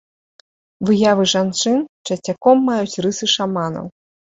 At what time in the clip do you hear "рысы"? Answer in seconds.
3.09-3.35